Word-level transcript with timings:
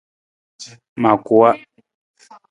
Ma 1.01 1.11
kuwa. 1.25 1.51